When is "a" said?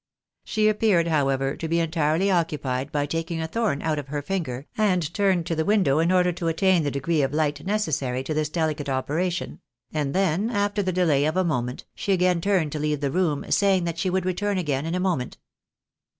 3.39-3.45, 11.37-11.43, 14.95-14.99